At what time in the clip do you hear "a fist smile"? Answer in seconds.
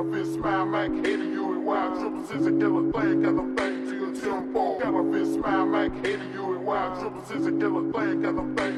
0.00-0.64, 4.94-5.66